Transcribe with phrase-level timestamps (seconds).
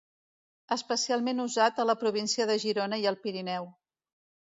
[0.75, 3.73] Especialment usat a la província de Girona i al Pirineu.